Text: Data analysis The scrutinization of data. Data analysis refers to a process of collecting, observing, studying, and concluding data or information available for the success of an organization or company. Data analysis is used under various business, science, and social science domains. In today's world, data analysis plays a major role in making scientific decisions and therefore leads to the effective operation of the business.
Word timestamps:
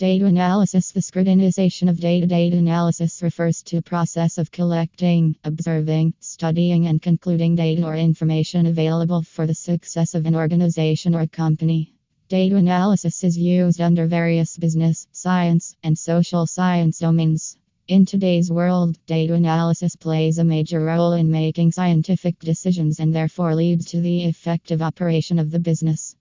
Data 0.00 0.24
analysis 0.24 0.92
The 0.92 1.00
scrutinization 1.00 1.90
of 1.90 2.00
data. 2.00 2.26
Data 2.26 2.56
analysis 2.56 3.22
refers 3.22 3.62
to 3.64 3.76
a 3.76 3.82
process 3.82 4.38
of 4.38 4.50
collecting, 4.50 5.36
observing, 5.44 6.14
studying, 6.20 6.86
and 6.86 7.02
concluding 7.02 7.54
data 7.54 7.84
or 7.84 7.94
information 7.94 8.64
available 8.64 9.20
for 9.20 9.46
the 9.46 9.54
success 9.54 10.14
of 10.14 10.24
an 10.24 10.34
organization 10.34 11.14
or 11.14 11.26
company. 11.26 11.92
Data 12.30 12.56
analysis 12.56 13.22
is 13.24 13.36
used 13.36 13.82
under 13.82 14.06
various 14.06 14.56
business, 14.56 15.06
science, 15.12 15.76
and 15.82 15.98
social 15.98 16.46
science 16.46 17.00
domains. 17.00 17.58
In 17.86 18.06
today's 18.06 18.50
world, 18.50 18.96
data 19.04 19.34
analysis 19.34 19.96
plays 19.96 20.38
a 20.38 20.44
major 20.44 20.80
role 20.82 21.12
in 21.12 21.30
making 21.30 21.72
scientific 21.72 22.38
decisions 22.38 23.00
and 23.00 23.14
therefore 23.14 23.54
leads 23.54 23.84
to 23.90 24.00
the 24.00 24.24
effective 24.24 24.80
operation 24.80 25.38
of 25.38 25.50
the 25.50 25.58
business. 25.58 26.16